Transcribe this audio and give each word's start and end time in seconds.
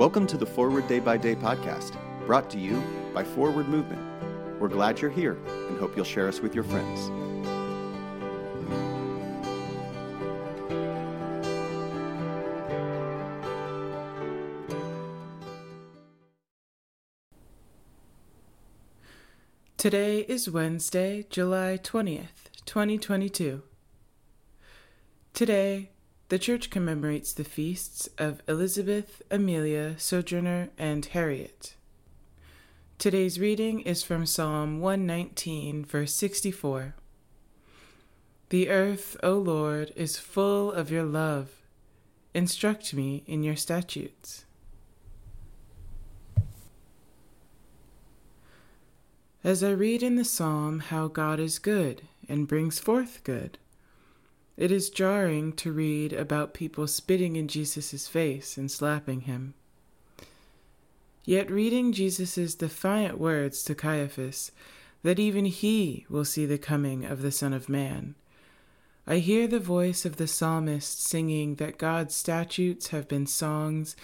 Welcome 0.00 0.26
to 0.28 0.38
the 0.38 0.46
Forward 0.46 0.88
Day 0.88 0.98
by 0.98 1.18
Day 1.18 1.34
podcast, 1.34 1.94
brought 2.24 2.48
to 2.52 2.58
you 2.58 2.82
by 3.12 3.22
Forward 3.22 3.68
Movement. 3.68 4.00
We're 4.58 4.68
glad 4.68 4.98
you're 4.98 5.10
here 5.10 5.36
and 5.68 5.78
hope 5.78 5.94
you'll 5.94 6.06
share 6.06 6.26
us 6.26 6.40
with 6.40 6.54
your 6.54 6.64
friends. 6.64 7.10
Today 19.76 20.20
is 20.20 20.48
Wednesday, 20.48 21.26
July 21.28 21.78
20th, 21.82 22.48
2022. 22.64 23.62
Today, 25.34 25.90
the 26.30 26.38
church 26.38 26.70
commemorates 26.70 27.32
the 27.32 27.42
feasts 27.42 28.08
of 28.16 28.40
Elizabeth, 28.46 29.20
Amelia, 29.32 29.98
Sojourner, 29.98 30.68
and 30.78 31.04
Harriet. 31.06 31.74
Today's 32.98 33.40
reading 33.40 33.80
is 33.80 34.04
from 34.04 34.26
Psalm 34.26 34.78
119, 34.78 35.84
verse 35.84 36.14
64. 36.14 36.94
The 38.50 38.70
earth, 38.70 39.16
O 39.24 39.32
Lord, 39.38 39.92
is 39.96 40.18
full 40.18 40.70
of 40.70 40.88
your 40.88 41.02
love. 41.02 41.50
Instruct 42.32 42.94
me 42.94 43.24
in 43.26 43.42
your 43.42 43.56
statutes. 43.56 44.44
As 49.42 49.64
I 49.64 49.70
read 49.70 50.04
in 50.04 50.14
the 50.14 50.24
psalm 50.24 50.78
how 50.78 51.08
God 51.08 51.40
is 51.40 51.58
good 51.58 52.02
and 52.28 52.46
brings 52.46 52.78
forth 52.78 53.24
good, 53.24 53.58
it 54.56 54.70
is 54.70 54.90
jarring 54.90 55.52
to 55.54 55.72
read 55.72 56.12
about 56.12 56.54
people 56.54 56.86
spitting 56.86 57.36
in 57.36 57.48
Jesus' 57.48 58.06
face 58.08 58.56
and 58.56 58.70
slapping 58.70 59.22
him. 59.22 59.54
Yet 61.24 61.50
reading 61.50 61.92
Jesus' 61.92 62.54
defiant 62.54 63.18
words 63.18 63.62
to 63.64 63.74
Caiaphas 63.74 64.52
that 65.02 65.18
even 65.18 65.46
he 65.46 66.04
will 66.08 66.24
see 66.24 66.46
the 66.46 66.58
coming 66.58 67.04
of 67.04 67.22
the 67.22 67.32
Son 67.32 67.52
of 67.52 67.68
Man, 67.68 68.14
I 69.06 69.16
hear 69.16 69.46
the 69.46 69.58
voice 69.58 70.04
of 70.04 70.16
the 70.16 70.26
psalmist 70.26 71.02
singing 71.02 71.56
that 71.56 71.78
God's 71.78 72.14
statutes 72.14 72.88
have 72.88 73.08
been 73.08 73.26
songs 73.26 73.96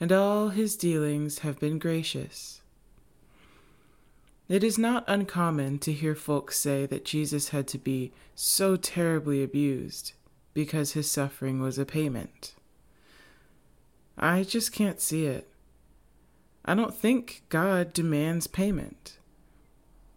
and 0.00 0.10
all 0.10 0.48
his 0.48 0.76
dealings 0.76 1.40
have 1.40 1.58
been 1.60 1.78
gracious. 1.78 2.59
It 4.50 4.64
is 4.64 4.76
not 4.76 5.04
uncommon 5.06 5.78
to 5.78 5.92
hear 5.92 6.16
folks 6.16 6.58
say 6.58 6.84
that 6.86 7.04
Jesus 7.04 7.50
had 7.50 7.68
to 7.68 7.78
be 7.78 8.10
so 8.34 8.74
terribly 8.74 9.44
abused 9.44 10.14
because 10.54 10.94
his 10.94 11.08
suffering 11.08 11.62
was 11.62 11.78
a 11.78 11.86
payment. 11.86 12.56
I 14.18 14.42
just 14.42 14.72
can't 14.72 15.00
see 15.00 15.24
it. 15.24 15.48
I 16.64 16.74
don't 16.74 16.92
think 16.92 17.44
God 17.48 17.92
demands 17.92 18.48
payment. 18.48 19.18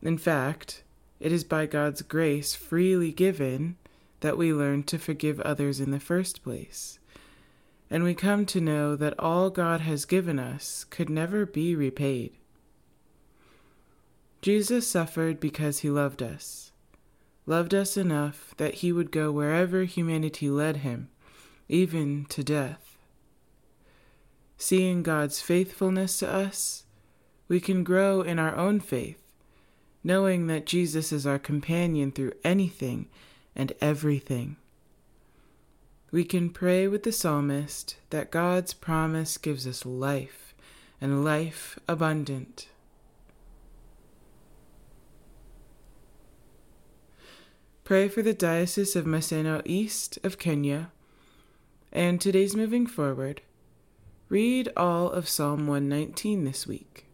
In 0.00 0.16
fact, 0.16 0.84
it 1.20 1.30
is 1.30 1.44
by 1.44 1.66
God's 1.66 2.00
grace 2.00 2.54
freely 2.54 3.12
given 3.12 3.76
that 4.20 4.38
we 4.38 4.54
learn 4.54 4.84
to 4.84 4.98
forgive 4.98 5.38
others 5.40 5.80
in 5.80 5.90
the 5.90 6.00
first 6.00 6.42
place. 6.42 6.98
And 7.90 8.02
we 8.02 8.14
come 8.14 8.46
to 8.46 8.60
know 8.62 8.96
that 8.96 9.20
all 9.20 9.50
God 9.50 9.82
has 9.82 10.06
given 10.06 10.38
us 10.38 10.84
could 10.84 11.10
never 11.10 11.44
be 11.44 11.76
repaid. 11.76 12.32
Jesus 14.44 14.86
suffered 14.86 15.40
because 15.40 15.78
he 15.78 15.88
loved 15.88 16.22
us, 16.22 16.70
loved 17.46 17.72
us 17.72 17.96
enough 17.96 18.52
that 18.58 18.74
he 18.74 18.92
would 18.92 19.10
go 19.10 19.32
wherever 19.32 19.84
humanity 19.84 20.50
led 20.50 20.76
him, 20.84 21.08
even 21.66 22.26
to 22.26 22.44
death. 22.44 22.98
Seeing 24.58 25.02
God's 25.02 25.40
faithfulness 25.40 26.18
to 26.18 26.28
us, 26.30 26.84
we 27.48 27.58
can 27.58 27.84
grow 27.84 28.20
in 28.20 28.38
our 28.38 28.54
own 28.54 28.80
faith, 28.80 29.22
knowing 30.02 30.46
that 30.48 30.66
Jesus 30.66 31.10
is 31.10 31.26
our 31.26 31.38
companion 31.38 32.12
through 32.12 32.32
anything 32.44 33.08
and 33.56 33.72
everything. 33.80 34.56
We 36.10 36.22
can 36.22 36.50
pray 36.50 36.86
with 36.86 37.04
the 37.04 37.12
psalmist 37.12 37.96
that 38.10 38.30
God's 38.30 38.74
promise 38.74 39.38
gives 39.38 39.66
us 39.66 39.86
life 39.86 40.54
and 41.00 41.24
life 41.24 41.78
abundant. 41.88 42.68
Pray 47.84 48.08
for 48.08 48.22
the 48.22 48.32
Diocese 48.32 48.96
of 48.96 49.04
Maseno 49.04 49.60
East 49.66 50.18
of 50.24 50.38
Kenya. 50.38 50.90
And 51.92 52.18
today's 52.18 52.56
moving 52.56 52.86
forward, 52.86 53.42
read 54.30 54.70
all 54.74 55.10
of 55.10 55.28
Psalm 55.28 55.66
119 55.66 56.44
this 56.44 56.66
week. 56.66 57.04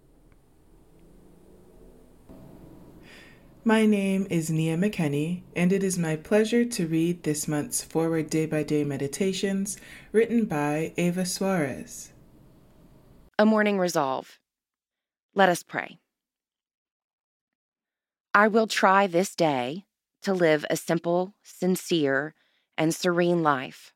My 3.65 3.85
name 3.85 4.29
is 4.31 4.49
Nia 4.49 4.77
McKenney, 4.77 5.43
and 5.57 5.73
it 5.73 5.83
is 5.83 5.99
my 5.99 6.15
pleasure 6.15 6.65
to 6.65 6.87
read 6.87 7.25
this 7.25 7.49
month's 7.49 7.83
Forward 7.83 8.31
Day 8.31 8.47
by 8.47 8.63
Day 8.63 8.85
Meditations 8.85 9.77
written 10.13 10.45
by 10.45 10.93
Eva 10.97 11.27
Suarez. 11.27 12.13
A 13.41 13.45
morning 13.45 13.77
resolve. 13.77 14.39
Let 15.35 15.49
us 15.49 15.65
pray. 15.65 15.99
I 18.33 18.47
will 18.47 18.69
try 18.69 19.09
this 19.09 19.35
day 19.35 19.87
to 20.23 20.33
live 20.35 20.65
a 20.71 20.77
simple, 20.77 21.35
sincere, 21.43 22.35
and 22.77 22.95
serene 22.95 23.43
life, 23.43 23.93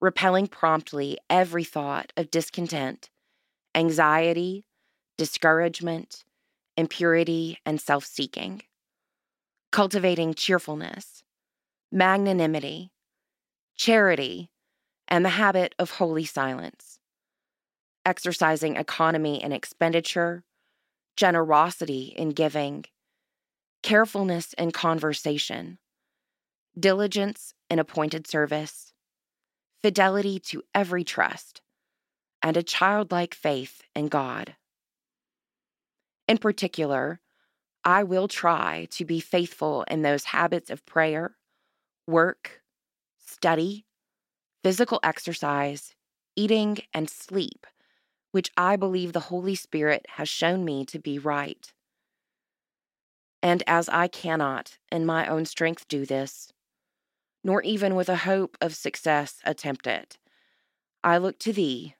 repelling 0.00 0.46
promptly 0.46 1.18
every 1.30 1.64
thought 1.64 2.12
of 2.16 2.30
discontent, 2.30 3.10
anxiety, 3.74 4.64
discouragement, 5.16 6.24
impurity, 6.76 7.58
and 7.64 7.80
self 7.80 8.04
seeking, 8.04 8.62
cultivating 9.70 10.34
cheerfulness, 10.34 11.22
magnanimity, 11.90 12.90
charity, 13.76 14.50
and 15.08 15.24
the 15.24 15.30
habit 15.30 15.74
of 15.78 15.90
holy 15.92 16.24
silence, 16.24 16.98
exercising 18.04 18.76
economy 18.76 19.42
in 19.42 19.52
expenditure, 19.52 20.44
generosity 21.16 22.14
in 22.16 22.30
giving, 22.30 22.84
carefulness 23.82 24.52
in 24.54 24.70
conversation, 24.70 25.78
diligence 26.78 27.54
in 27.68 27.78
appointed 27.78 28.26
service, 28.26 28.92
fidelity 29.82 30.38
to 30.38 30.62
every 30.74 31.04
trust, 31.04 31.60
and 32.42 32.56
a 32.56 32.62
childlike 32.62 33.34
faith 33.34 33.82
in 33.94 34.08
God. 34.08 34.56
In 36.28 36.38
particular, 36.38 37.20
I 37.84 38.04
will 38.04 38.28
try 38.28 38.86
to 38.92 39.04
be 39.04 39.20
faithful 39.20 39.84
in 39.84 40.02
those 40.02 40.24
habits 40.24 40.70
of 40.70 40.86
prayer, 40.86 41.36
work, 42.06 42.62
study, 43.18 43.86
physical 44.62 45.00
exercise, 45.02 45.94
eating, 46.36 46.78
and 46.94 47.10
sleep, 47.10 47.66
which 48.30 48.50
I 48.56 48.76
believe 48.76 49.12
the 49.12 49.20
Holy 49.20 49.56
Spirit 49.56 50.06
has 50.10 50.28
shown 50.28 50.64
me 50.64 50.84
to 50.86 50.98
be 50.98 51.18
right. 51.18 51.72
And 53.42 53.64
as 53.66 53.88
I 53.88 54.06
cannot 54.06 54.78
in 54.90 55.04
my 55.04 55.26
own 55.26 55.44
strength 55.46 55.88
do 55.88 56.06
this, 56.06 56.52
nor 57.42 57.60
even 57.62 57.96
with 57.96 58.08
a 58.08 58.16
hope 58.16 58.56
of 58.60 58.72
success 58.74 59.40
attempt 59.44 59.88
it, 59.88 60.16
I 61.02 61.18
look 61.18 61.40
to 61.40 61.52
Thee, 61.52 61.96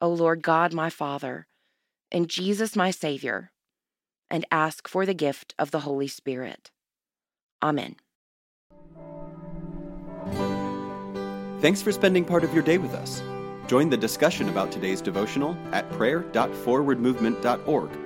O 0.00 0.08
Lord 0.08 0.42
God 0.42 0.72
my 0.72 0.88
Father, 0.90 1.48
and 2.12 2.28
Jesus 2.28 2.76
my 2.76 2.92
Savior, 2.92 3.50
and 4.30 4.46
ask 4.52 4.86
for 4.86 5.04
the 5.04 5.14
gift 5.14 5.56
of 5.58 5.72
the 5.72 5.80
Holy 5.80 6.06
Spirit. 6.06 6.70
Amen. 7.62 7.96
Thanks 11.60 11.80
for 11.82 11.90
spending 11.90 12.24
part 12.24 12.44
of 12.44 12.54
your 12.54 12.62
day 12.62 12.78
with 12.78 12.94
us. 12.94 13.20
Join 13.66 13.90
the 13.90 13.96
discussion 13.96 14.48
about 14.48 14.70
today's 14.70 15.00
devotional 15.00 15.56
at 15.72 15.90
prayer.forwardmovement.org 15.90 18.05